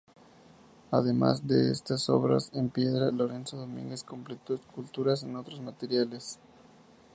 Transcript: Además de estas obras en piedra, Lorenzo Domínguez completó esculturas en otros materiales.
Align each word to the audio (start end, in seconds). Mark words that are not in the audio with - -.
Además 0.89 1.45
de 1.47 1.69
estas 1.69 2.09
obras 2.09 2.49
en 2.55 2.69
piedra, 2.69 3.11
Lorenzo 3.11 3.55
Domínguez 3.57 4.03
completó 4.03 4.55
esculturas 4.55 5.21
en 5.21 5.35
otros 5.35 5.61
materiales. 5.61 6.39